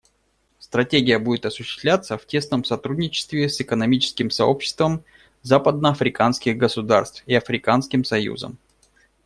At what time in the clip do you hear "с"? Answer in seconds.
3.47-3.61